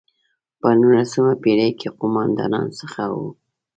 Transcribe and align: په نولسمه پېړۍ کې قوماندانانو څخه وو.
په 0.59 0.67
نولسمه 0.79 1.33
پېړۍ 1.41 1.71
کې 1.79 1.89
قوماندانانو 1.99 2.75
څخه 2.79 3.03
وو. 3.13 3.29